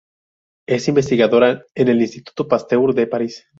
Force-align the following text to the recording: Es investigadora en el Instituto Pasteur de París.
Es 0.67 0.87
investigadora 0.87 1.63
en 1.75 1.87
el 1.89 2.01
Instituto 2.01 2.47
Pasteur 2.47 2.95
de 2.95 3.05
París. 3.05 3.45